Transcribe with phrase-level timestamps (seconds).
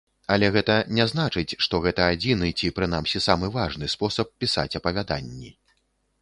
[0.35, 5.55] Але гэта не значыць, што гэта адзіны, ці прынамсі самы важны спосаб пісаць апавяданні.